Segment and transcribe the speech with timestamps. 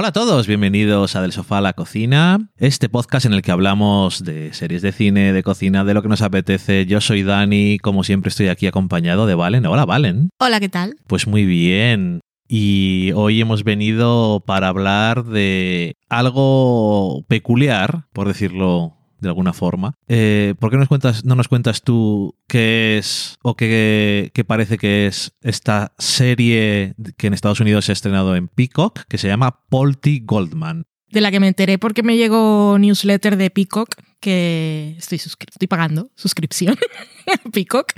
[0.00, 3.52] Hola a todos, bienvenidos a Del Sofá a la Cocina, este podcast en el que
[3.52, 6.86] hablamos de series de cine, de cocina, de lo que nos apetece.
[6.86, 9.66] Yo soy Dani, como siempre estoy aquí acompañado de Valen.
[9.66, 10.30] Hola Valen.
[10.38, 10.96] Hola, ¿qué tal?
[11.06, 12.20] Pues muy bien.
[12.48, 19.94] Y hoy hemos venido para hablar de algo peculiar, por decirlo de alguna forma.
[20.08, 24.44] Eh, ¿Por qué no nos, cuentas, no nos cuentas tú qué es o qué, qué,
[24.44, 29.18] parece que es esta serie que en Estados Unidos se ha estrenado en Peacock, que
[29.18, 30.84] se llama Polty Goldman?
[31.10, 36.10] De la que me enteré porque me llegó newsletter de Peacock que estoy, estoy pagando
[36.14, 36.76] suscripción
[37.52, 37.92] Peacock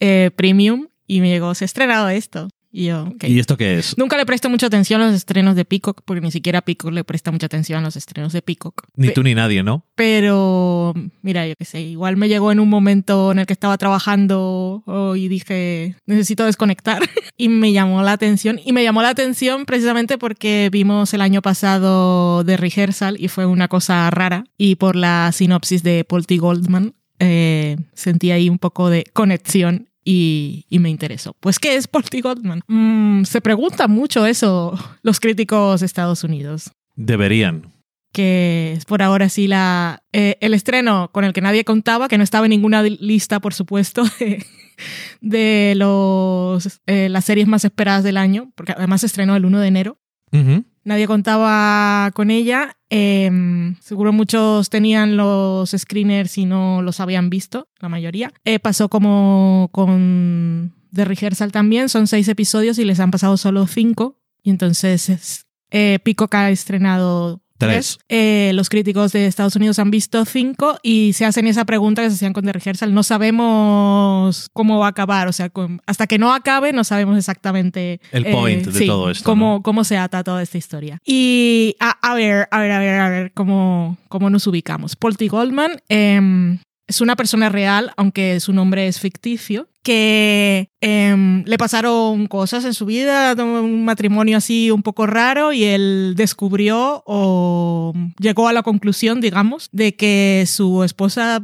[0.00, 2.48] eh, Premium y me llegó, se ha estrenado esto.
[2.74, 3.98] Y yo, ¿Y esto qué es?
[3.98, 7.04] Nunca le presto mucha atención a los estrenos de Peacock, porque ni siquiera Peacock le
[7.04, 8.84] presta mucha atención a los estrenos de Peacock.
[8.96, 9.84] Ni tú ni nadie, ¿no?
[9.94, 13.76] Pero, mira, yo qué sé, igual me llegó en un momento en el que estaba
[13.76, 17.02] trabajando oh, y dije, necesito desconectar.
[17.36, 18.58] y me llamó la atención.
[18.64, 23.44] Y me llamó la atención precisamente porque vimos el año pasado de Rehearsal y fue
[23.44, 24.44] una cosa rara.
[24.56, 26.38] Y por la sinopsis de Paul T.
[26.38, 31.34] Goldman, eh, sentí ahí un poco de conexión y, y, me interesó.
[31.40, 32.20] Pues, ¿qué es Paul T.
[32.20, 32.62] Goldman?
[32.66, 36.72] Mm, se pregunta mucho eso los críticos de Estados Unidos.
[36.96, 37.72] Deberían.
[38.12, 42.18] Que es por ahora sí la, eh, el estreno con el que nadie contaba, que
[42.18, 44.44] no estaba en ninguna lista, por supuesto, de,
[45.20, 49.60] de los, eh, las series más esperadas del año, porque además se estrenó el 1
[49.60, 49.98] de enero.
[50.32, 50.64] Uh -huh.
[50.84, 52.76] Nadie contaba con ella.
[52.90, 53.30] Eh,
[53.80, 58.32] seguro muchos tenían los screeners y no los habían visto, la mayoría.
[58.44, 61.88] Eh, pasó como con The Rehearsal también.
[61.88, 64.18] Son seis episodios y les han pasado solo cinco.
[64.42, 67.98] Y entonces eh, Peacock ha estrenado Tres.
[68.08, 72.10] Eh, los críticos de Estados Unidos han visto cinco y se hacen esa pregunta que
[72.10, 72.94] se hacían con The Rehearsal.
[72.94, 75.28] No sabemos cómo va a acabar.
[75.28, 78.00] O sea, con, hasta que no acabe, no sabemos exactamente.
[78.10, 79.24] El point de sí, todo esto.
[79.24, 79.62] Cómo, ¿no?
[79.62, 80.98] cómo se ata toda esta historia.
[81.04, 84.96] Y a, a, ver, a ver, a ver, a ver cómo, cómo nos ubicamos.
[85.16, 85.28] T.
[85.28, 92.26] Goldman eh, es una persona real, aunque su nombre es ficticio, que eh, le pasaron
[92.26, 98.48] cosas en su vida, un matrimonio así un poco raro y él descubrió o llegó
[98.48, 101.42] a la conclusión, digamos, de que su esposa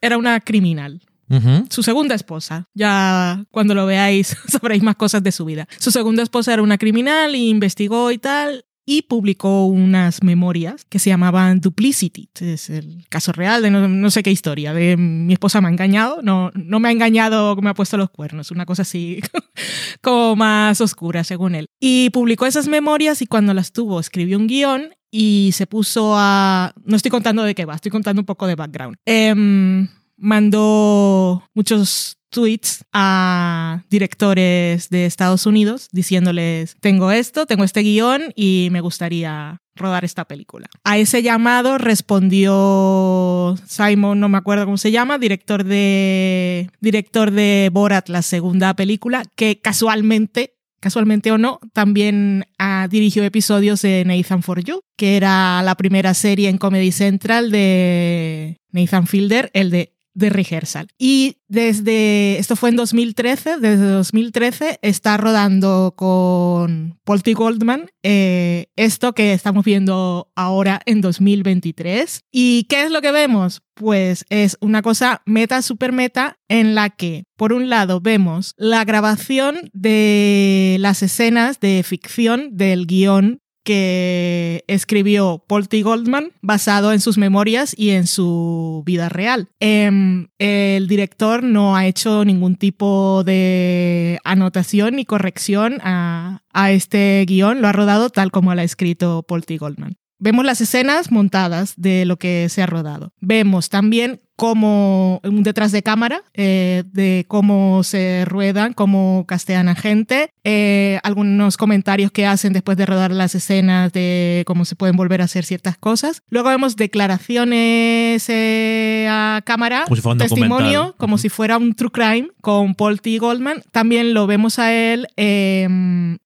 [0.00, 1.02] era una criminal.
[1.28, 1.66] Uh -huh.
[1.70, 5.68] Su segunda esposa, ya cuando lo veáis sabréis más cosas de su vida.
[5.78, 10.98] Su segunda esposa era una criminal y investigó y tal, y publicó unas memorias que
[10.98, 12.28] se llamaban Duplicity.
[12.40, 15.70] Es el caso real de no, no, sé qué historia, de mi esposa me ha
[15.70, 19.20] engañado, no, no me ha engañado, me ha puesto los cuernos, una cosa así
[20.02, 21.66] como más oscura según él.
[21.78, 26.72] Y publicó esas memorias y cuando las tuvo escribió un guion y se puso a...
[26.84, 28.96] No estoy contando de qué va, estoy contando un poco de background.
[29.06, 29.86] Eh,
[30.20, 38.68] mandó muchos tweets a directores de Estados Unidos diciéndoles, tengo esto, tengo este guion y
[38.70, 40.68] me gustaría rodar esta película.
[40.84, 47.70] A ese llamado respondió Simon, no me acuerdo cómo se llama, director de, director de
[47.72, 54.42] Borat, la segunda película, que casualmente casualmente o no, también uh, dirigió episodios de Nathan
[54.42, 59.92] For You, que era la primera serie en Comedy Central de Nathan Fielder, el de
[60.14, 60.88] de Rehearsal.
[60.98, 67.20] Y desde, esto fue en 2013, desde 2013 está rodando con Paul.
[67.34, 72.24] Goldman eh, esto que estamos viendo ahora en 2023.
[72.32, 73.62] ¿Y qué es lo que vemos?
[73.74, 78.84] Pues es una cosa meta, super meta, en la que, por un lado, vemos la
[78.84, 83.40] grabación de las escenas de ficción del guion
[83.70, 85.82] que escribió Paul T.
[85.82, 89.46] Goldman basado en sus memorias y en su vida real.
[89.60, 97.24] Eh, el director no ha hecho ningún tipo de anotación ni corrección a, a este
[97.28, 99.56] guion, lo ha rodado tal como lo ha escrito Paul T.
[99.58, 99.96] Goldman.
[100.18, 103.12] Vemos las escenas montadas de lo que se ha rodado.
[103.20, 109.74] Vemos también cómo un detrás de cámara, eh, de cómo se ruedan, cómo castean a
[109.74, 114.96] gente, eh, algunos comentarios que hacen después de rodar las escenas de cómo se pueden
[114.96, 116.22] volver a hacer ciertas cosas.
[116.30, 121.20] Luego vemos declaraciones eh, a cámara, como si testimonio, como uh -huh.
[121.20, 123.18] si fuera un true crime con Paul T.
[123.18, 123.62] Goldman.
[123.72, 125.68] También lo vemos a él eh,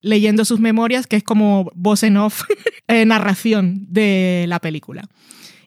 [0.02, 2.42] leyendo sus memorias, que es como voz en off,
[3.06, 5.02] narración de la película.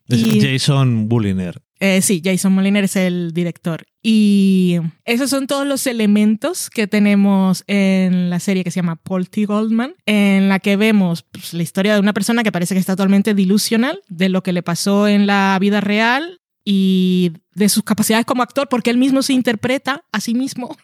[0.07, 1.66] Es y, Jason Bulliner.
[1.79, 3.85] Eh, sí, Jason Moliner es el director.
[4.01, 9.29] Y esos son todos los elementos que tenemos en la serie que se llama Paul
[9.29, 9.45] T.
[9.45, 12.93] Goldman, en la que vemos pues, la historia de una persona que parece que está
[12.93, 18.25] totalmente delusional de lo que le pasó en la vida real y de sus capacidades
[18.25, 20.75] como actor, porque él mismo se interpreta a sí mismo.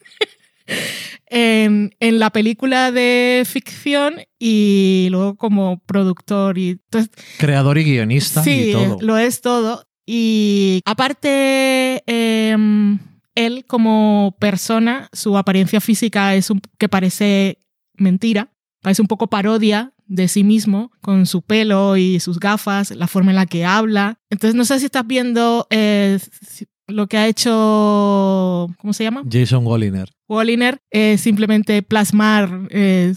[1.27, 8.43] en, en la película de ficción y luego como productor y entonces, Creador y guionista
[8.43, 8.97] sí, y todo.
[9.01, 9.87] lo es todo.
[10.05, 12.99] Y aparte, em,
[13.35, 17.59] él como persona, su apariencia física es un, que parece
[17.95, 18.51] mentira,
[18.81, 23.31] parece un poco parodia de sí mismo, con su pelo y sus gafas, la forma
[23.31, 24.19] en la que habla.
[24.29, 26.19] Entonces, no sé si estás viendo eh,
[26.87, 29.23] lo que ha hecho, ¿cómo se llama?
[29.31, 30.09] Jason Golliner.
[30.27, 33.13] Walliner es simplemente plasmar eh,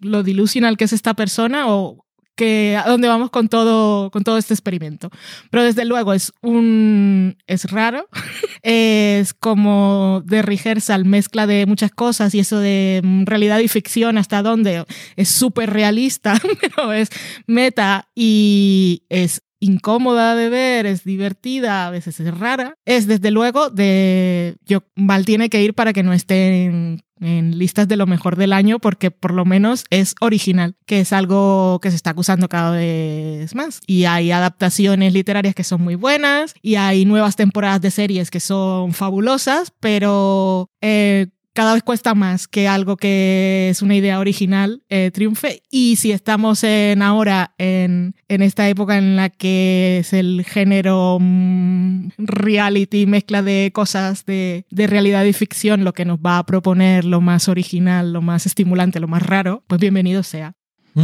[0.00, 2.05] lo delusional que es esta persona o
[2.36, 5.10] que a dónde vamos con todo con todo este experimento.
[5.50, 8.08] Pero desde luego es un es raro,
[8.62, 14.18] es como de rehearsal, mezcla de muchas cosas y eso de mm, realidad y ficción
[14.18, 14.84] hasta dónde
[15.16, 17.08] es súper realista, pero es
[17.46, 22.74] meta y es incómoda de ver, es divertida, a veces es rara.
[22.84, 27.88] Es desde luego de yo mal tiene que ir para que no esté en listas
[27.88, 31.90] de lo mejor del año porque por lo menos es original, que es algo que
[31.90, 33.80] se está acusando cada vez más.
[33.86, 38.40] Y hay adaptaciones literarias que son muy buenas y hay nuevas temporadas de series que
[38.40, 44.82] son fabulosas, pero eh, cada vez cuesta más que algo que es una idea original
[44.90, 45.62] eh, triunfe.
[45.70, 51.16] Y si estamos en ahora en, en esta época en la que es el género
[51.18, 56.44] mm, reality, mezcla de cosas de, de realidad y ficción, lo que nos va a
[56.44, 60.52] proponer lo más original, lo más estimulante, lo más raro, pues bienvenido sea.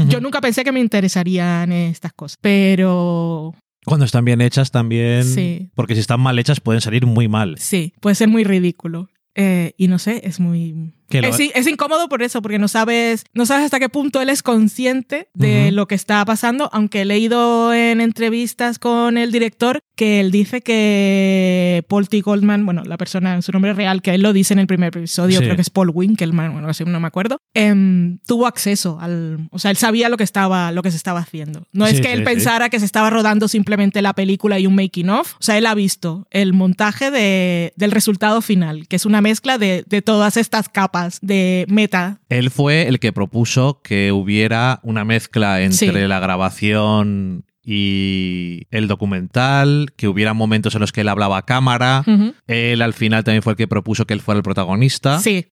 [0.08, 3.54] Yo nunca pensé que me interesarían estas cosas, pero
[3.84, 5.24] Cuando están bien hechas también.
[5.24, 5.70] Sí.
[5.74, 7.56] Porque si están mal hechas pueden salir muy mal.
[7.58, 9.10] sí, puede ser muy ridículo.
[9.34, 10.92] Eh, y no sé, es muy...
[11.12, 14.20] Que lo- Es, es incómodo por eso, porque no sabes, no sabes hasta qué punto
[14.20, 15.74] él es consciente de Ujú.
[15.76, 20.62] lo que está pasando, aunque he leído en entrevistas con el director que él dice
[20.62, 22.20] que Paul T.
[22.20, 25.38] Goldman, bueno, la persona, su nombre real, que él lo dice en el primer episodio,
[25.38, 25.44] Sí.
[25.44, 29.48] creo que es Paul Winkelman, bueno, así no me acuerdo, em, tuvo acceso al...
[29.50, 31.66] O sea, él sabía lo que, estaba, lo que se estaba haciendo.
[31.72, 32.34] No es Sí, que él sí, sí.
[32.34, 35.66] pensara que se estaba rodando simplemente la película y un making of, o sea, él
[35.66, 40.36] ha visto el montaje de- del resultado final, que es una mezcla de, de todas
[40.36, 42.20] estas capas de meta.
[42.28, 46.08] Él fue el que propuso que hubiera una mezcla entre Sí.
[46.08, 52.04] la grabación y el documental, que hubiera momentos en los que él hablaba a cámara.
[52.48, 55.20] Él al final también fue el que propuso que él fuera el protagonista.
[55.20, 55.46] Sí,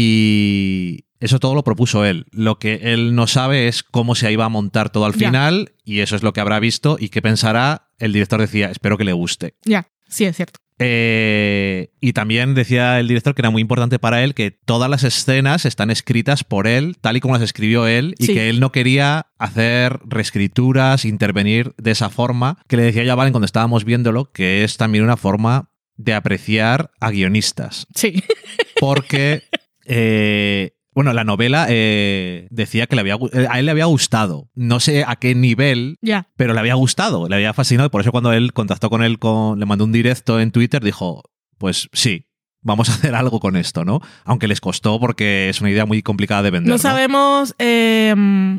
[0.00, 2.26] Y eso todo lo propuso él.
[2.30, 6.00] Lo que él no sabe es cómo se iba a montar todo al final y
[6.00, 7.88] eso es lo que habrá visto y qué pensará.
[7.98, 9.54] El director decía, espero que le guste.
[9.64, 10.60] ya, sí, es cierto.
[10.78, 15.04] Eh, y también decía el director que era muy importante para él que todas las
[15.04, 18.34] escenas están escritas por él, tal y como las escribió él, y Sí.
[18.34, 23.32] que él no quería hacer reescrituras, intervenir de esa forma, que le decía ya Valen
[23.32, 27.86] cuando estábamos viéndolo, que es también una forma de apreciar a guionistas.
[27.94, 28.22] Sí,
[28.78, 29.44] Porque,
[29.86, 34.48] eh, bueno, la novela eh, decía que le había, eh, a él le había gustado.
[34.54, 35.98] No sé a qué nivel,
[36.36, 37.90] pero le había gustado, le había fascinado.
[37.90, 41.22] Por eso cuando él contactó con él, con, le mandó un directo en Twitter, dijo,
[41.58, 42.28] pues sí,
[42.62, 44.00] vamos a hacer algo con esto, ¿no?
[44.24, 46.70] Aunque les costó porque es una idea muy complicada de vender.
[46.70, 46.78] No ¿no?
[46.78, 48.14] sabemos eh,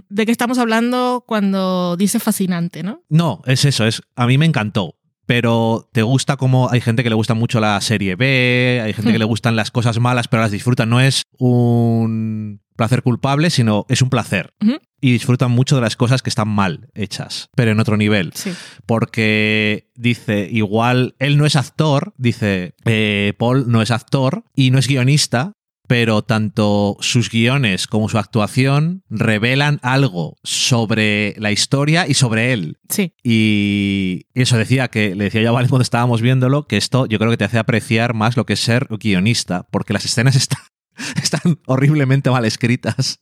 [0.08, 3.02] de qué estamos hablando cuando dice fascinante, ¿no?
[3.10, 4.97] No, es eso, es a mí me encantó.
[5.28, 9.12] Pero te gusta como hay gente que le gusta mucho la serie B, hay gente
[9.12, 9.14] Hmm.
[9.14, 10.86] que le gustan las cosas malas, pero las disfruta.
[10.88, 14.54] No es un placer culpable, sino es un placer.
[15.02, 18.32] Y disfrutan mucho de las cosas que están mal hechas, pero en otro nivel.
[18.34, 18.52] Sí.
[18.86, 24.80] porque dice, igual, él no es actor, dice, eh, Paul no es actor y no
[24.80, 25.54] es guionista,
[25.88, 32.78] pero tanto sus guiones como su actuación revelan algo sobre la historia y sobre él.
[32.90, 37.06] Sí, Y eso decía que, le decía yo a Valen cuando estábamos viéndolo, que esto
[37.06, 40.36] yo creo que te hace apreciar más lo que es ser guionista, porque las escenas
[40.36, 40.62] están,
[41.22, 43.20] están horriblemente mal escritas.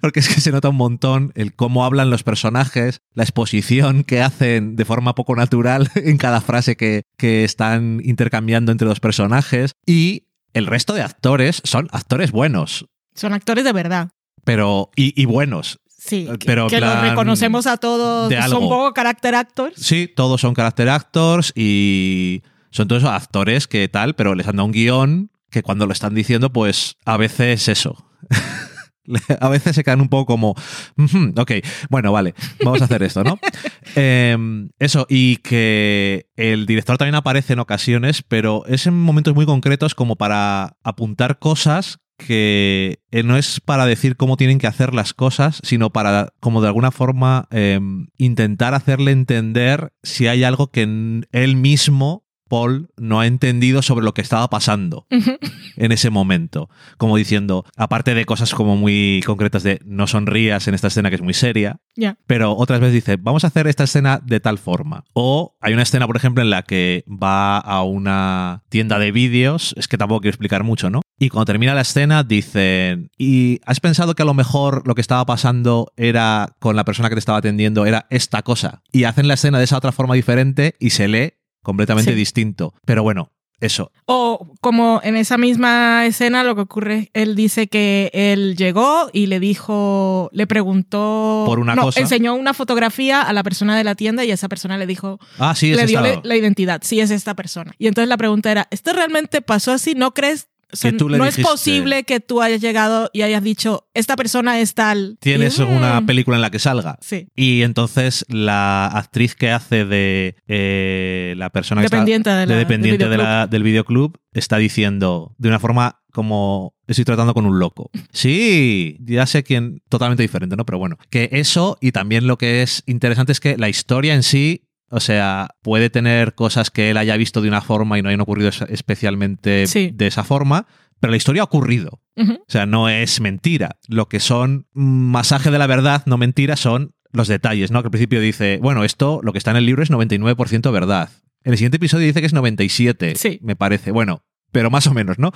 [0.00, 4.22] Porque es que se nota un montón el cómo hablan los personajes, la exposición que
[4.22, 9.72] hacen de forma poco natural en cada frase que, que están intercambiando entre los personajes.
[9.84, 10.25] Y
[10.56, 14.08] el resto de actores son actores buenos, son actores de verdad.
[14.44, 14.90] pero.
[14.96, 15.80] y, y buenos.
[15.98, 18.28] Sí, que, Pero que los plan reconocemos a todos.
[18.28, 19.74] de Son un poco character actors.
[19.76, 24.66] Sí, todos son character actors y son todos actores que tal, pero les han dado
[24.66, 28.06] un guion que cuando lo están diciendo, pues a veces eso.
[29.40, 30.54] A veces se quedan un poco como,
[30.96, 31.52] "Ujú, ok,
[31.90, 32.34] bueno, vale,
[32.64, 33.38] vamos a hacer esto, ¿no?
[33.94, 39.46] Em, eso, y que el director también aparece en ocasiones, pero es en momentos muy
[39.46, 44.94] concretos como para apuntar cosas que eh, no es para decir cómo tienen que hacer
[44.94, 50.70] las cosas, sino para, como de alguna forma, em, intentar hacerle entender si hay algo
[50.70, 56.68] que él mismo Paul no ha entendido sobre lo que estaba pasando en ese momento.
[56.98, 61.16] Como diciendo, aparte de cosas como muy concretas de no sonrías en esta escena que
[61.16, 61.80] es muy seria,
[62.26, 65.04] pero otras veces dice, vamos a hacer esta escena de tal forma.
[65.12, 69.74] O hay una escena, por ejemplo, en la que va a una tienda de vídeos,
[69.76, 71.02] es que tampoco quiero explicar mucho, ¿no?
[71.18, 75.00] Y cuando termina la escena dicen, ¿y has pensado que a lo mejor lo que
[75.00, 78.82] estaba pasando era con la persona que te estaba atendiendo, era esta cosa?
[78.92, 81.32] Y hacen la escena de esa otra forma diferente y se lee
[81.66, 82.16] completamente Sí.
[82.16, 82.72] distinto.
[82.84, 83.90] Pero bueno, eso.
[84.04, 89.26] O como en esa misma escena lo que ocurre, él dice que él llegó y
[89.26, 91.42] le dijo, le preguntó...
[91.46, 92.00] Por una no, cosa.
[92.00, 95.54] enseñó una fotografía a la persona de la tienda y esa persona le dijo, Ah,
[95.54, 97.72] sí, es le dio le- la identidad, sí es esta persona.
[97.78, 99.94] Y entonces la pregunta era, ¿esto realmente pasó así?
[99.94, 100.48] ¿No crees?
[100.72, 103.42] O sea, Que tú le no dijiste- es posible que tú hayas llegado y hayas
[103.42, 105.16] dicho, esta persona es tal.
[105.20, 106.98] ¿Tienes Y, mm, película en la que salga?
[107.00, 112.34] Sí, Y entonces la actriz que hace de eh, la persona que está- dependiente de
[112.36, 113.24] la, de del dependiente de videoclub.
[113.28, 117.90] la- del videoclub está diciendo de una forma como estoy tratando con un loco.
[118.12, 120.64] Sí, ya sé quién, totalmente diferente, ¿no?
[120.64, 124.22] Pero bueno, que eso y también lo que es interesante es que la historia en
[124.22, 128.08] sí, o sea, puede tener cosas que él haya visto de una forma y no
[128.08, 129.90] hayan ocurrido es- especialmente Sí.
[129.92, 130.66] de esa forma,
[131.00, 132.00] pero la historia ha ocurrido.
[132.18, 133.76] O sea, no es mentira.
[133.88, 137.82] Lo que son masaje de la verdad, no mentira, son los detalles, ¿no?
[137.82, 141.10] Que al principio dice, bueno, esto, lo que está en el libro es 99% verdad.
[141.44, 143.38] En el siguiente episodio dice que es 97, Sí.
[143.42, 143.90] me parece.
[143.90, 144.22] Bueno,
[144.52, 145.32] pero más o menos, ¿no?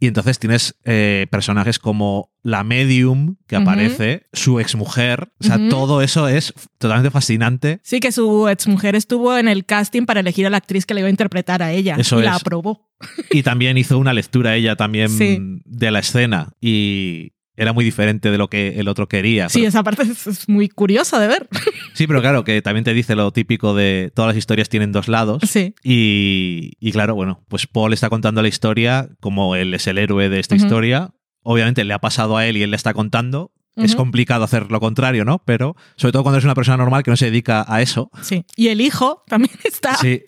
[0.00, 5.28] Y entonces tienes eh, personajes como la medium que aparece, su exmujer.
[5.40, 7.80] O sea, todo eso es totalmente fascinante.
[7.82, 11.00] Sí, que su exmujer estuvo en el casting para elegir a la actriz que le
[11.00, 11.96] iba a interpretar a ella.
[11.98, 12.88] Eso y la aprobó.
[13.30, 15.38] Y también hizo una lectura ella también Sí.
[15.64, 16.48] de la escena.
[16.60, 19.48] Y era muy diferente de lo que el otro quería.
[19.48, 21.48] Sí, pero- esa parte es, muy curiosa de ver.
[21.94, 25.08] Sí, pero claro, que también te dice lo típico de todas las historias tienen dos
[25.08, 25.42] lados.
[25.48, 25.74] Sí.
[25.82, 30.28] Y, y claro, bueno, pues Paul está contando la historia como él es el héroe
[30.28, 31.14] de esta historia.
[31.40, 33.52] Obviamente le ha pasado a él y él le está contando.
[33.76, 35.42] Es complicado hacer lo contrario, ¿no?
[35.44, 38.10] Pero sobre todo cuando eres una persona normal que no se dedica a eso.
[38.22, 38.44] Sí.
[38.56, 39.96] Y el hijo también está.
[39.96, 40.22] Sí.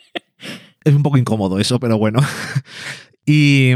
[0.84, 2.20] es un poco incómodo eso, pero bueno.
[3.26, 3.72] y,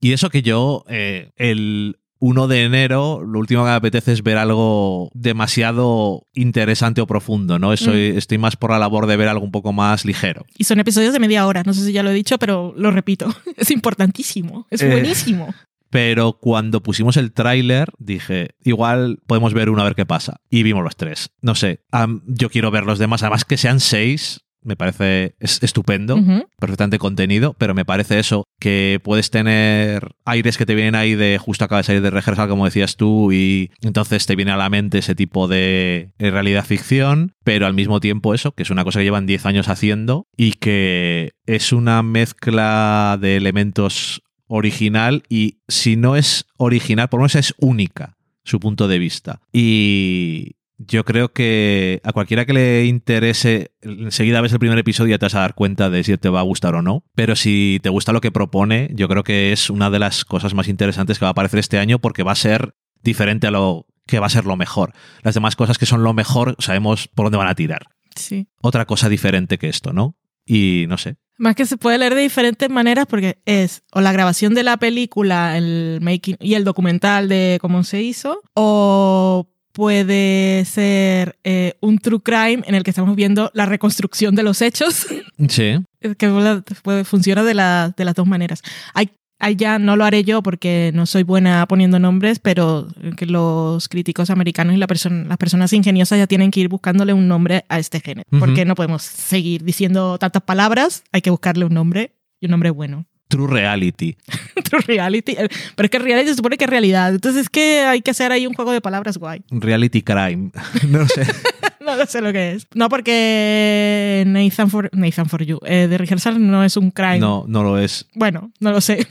[0.00, 4.22] y eso que yo, eh, el 1 de enero, lo último que me apetece es
[4.22, 7.76] ver algo demasiado interesante o profundo, ¿no?
[7.76, 10.44] Soy- Estoy más por la labor de ver algo un poco más ligero.
[10.56, 11.62] Y son episodios de media hora.
[11.64, 13.32] No sé si ya lo he dicho, pero lo repito.
[13.56, 14.66] Es importantísimo.
[14.70, 15.54] Es Eh, buenísimo.
[15.90, 20.40] Pero cuando pusimos el tráiler, dije, igual podemos ver uno a ver qué pasa.
[20.50, 21.30] Y vimos los tres.
[21.40, 21.80] No sé,
[22.26, 23.22] yo quiero ver los demás.
[23.22, 26.18] Además que sean seis, me parece es estupendo.
[26.58, 31.38] Perfectamente contenido, pero me parece eso, que puedes tener aires que te vienen ahí de
[31.38, 34.70] justo acaba de salir de rehearsal, como decías tú, y entonces te viene a la
[34.70, 39.00] mente ese tipo de realidad ficción, pero al mismo tiempo eso, que es una cosa
[39.00, 45.96] que llevan 10 años haciendo y que es una mezcla de elementos original y si
[45.96, 49.40] no es original, por lo menos es única su punto de vista.
[49.52, 55.14] Y yo creo que a cualquiera que le interese, enseguida ves el primer episodio y
[55.14, 57.04] ya te vas a dar cuenta de si te va a gustar o no.
[57.14, 60.54] Pero si te gusta lo que propone, yo creo que es una de las cosas
[60.54, 63.86] más interesantes que va a aparecer este año porque va a ser diferente a lo
[64.06, 64.92] que va a ser lo mejor.
[65.22, 67.88] Las demás cosas que son lo mejor sabemos por dónde van a tirar.
[68.14, 68.48] Sí.
[68.62, 70.16] Otra cosa diferente que esto, ¿no?
[70.46, 71.16] Y no sé.
[71.36, 74.76] Más que se puede leer de diferentes maneras porque es o la grabación de la
[74.76, 81.98] película el making, y el documental de cómo se hizo, o puede ser eh, un
[82.00, 85.06] true crime en el que estamos viendo la reconstrucción de los hechos,
[85.48, 85.76] Sí.
[86.18, 88.60] que funciona de, la- de las dos maneras.
[88.92, 89.10] Hay,
[89.56, 94.30] ya no lo haré yo porque no soy buena poniendo nombres, pero que los críticos
[94.30, 97.78] americanos y la persona- las personas ingeniosas ya tienen que ir buscándole un nombre a
[97.78, 98.40] este género, Ujú.
[98.40, 102.70] porque no podemos seguir diciendo tantas palabras, hay que buscarle un nombre y un nombre
[102.70, 103.06] bueno.
[103.28, 104.16] True reality.
[104.64, 105.32] True reality.
[105.32, 107.10] eh, Pero es que reality se supone que es realidad.
[107.14, 109.42] Entonces es que hay que hacer ahí un juego de palabras guay.
[109.50, 110.50] Reality crime.
[110.88, 111.26] no sé.
[111.80, 112.66] No lo sé lo que es.
[112.74, 117.18] No porque Nathan for, Nathan for You, eh, de Rehearsal no es un crime.
[117.18, 118.04] No, no lo es.
[118.14, 119.06] Bueno, no lo sé.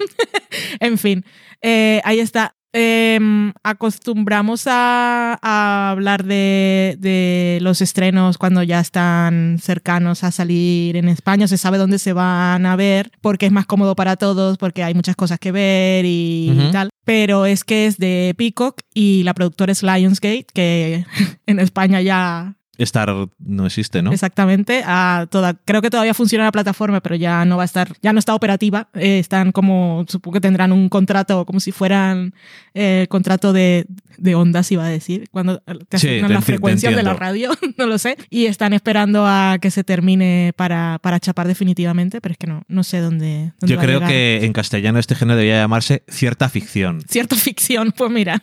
[0.79, 1.25] en fin,
[1.63, 2.53] eh, ahí está.
[2.73, 10.97] Em, acostumbramos a, a hablar de, de los estrenos cuando ya están cercanos a salir
[10.97, 11.47] en España.
[11.47, 14.93] Se sabe dónde se van a ver porque es más cómodo para todos, porque hay
[14.93, 16.71] muchas cosas que ver y Ujú.
[16.71, 16.89] tal.
[17.05, 21.05] Pero es que es de Peacock y la productora es Lionsgate, que
[21.45, 24.11] en España ya Star no existe, ¿no?
[24.11, 24.83] Exactamente.
[24.85, 28.13] A toda, creo que todavía funciona la plataforma, pero ya no va a estar, ya
[28.13, 28.89] no está operativa.
[28.93, 32.33] Eh, están como, supongo que tendrán un contrato, como si fueran
[32.73, 33.85] el eh, contrato de,
[34.17, 37.97] de, ondas, iba a decir, cuando te asignan la frecuencia de la radio, no lo
[37.97, 38.17] sé.
[38.29, 42.63] Y están esperando a que se termine para, para chapar definitivamente, pero es que no,
[42.67, 43.53] no sé dónde.
[43.61, 47.01] Yo creo que en castellano este género debería llamarse cierta ficción.
[47.09, 48.41] Cierta ficción, pues mira.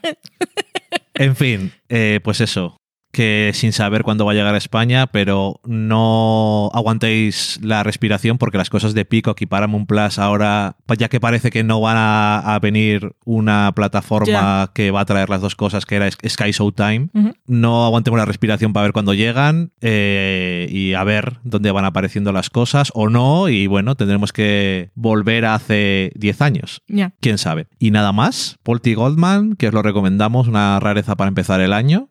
[1.14, 2.80] En fin, eh, pues eso
[3.14, 8.58] que sin saber cuándo va a llegar a España, pero no aguantéis la respiración porque
[8.58, 12.58] las cosas de Pico y Paramount Plus ahora, ya que parece que no van a,
[12.60, 17.08] venir una plataforma que va a traer las dos cosas, que era Sky Showtime,
[17.46, 22.32] no aguantemos la respiración para ver cuándo llegan eh, y a ver dónde van apareciendo
[22.32, 26.82] las cosas o no, y bueno, tendremos que volver a hace 10 años.
[27.20, 27.68] ¿Quién sabe?
[27.78, 28.94] Y nada más, Paul T.
[28.94, 32.10] Goldman, que os lo recomendamos, una rareza para empezar el año.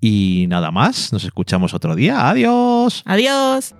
[0.00, 2.28] Y nada más, nos escuchamos otro día.
[2.28, 3.02] Adiós.
[3.06, 3.74] Adiós.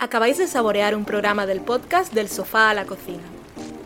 [0.00, 3.37] Acabáis de saborear un programa del podcast Del Sofá a la Cocina